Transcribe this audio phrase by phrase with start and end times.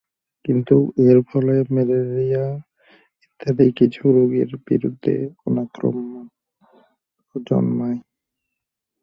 [0.45, 0.75] কিন্তু
[1.07, 2.45] এর ফলে ম্যালেরিয়া
[3.25, 5.15] ইত্যাদি কিছু রোগের বিরুদ্ধে
[5.47, 7.99] অনাক্রম্যতা জন্মায়।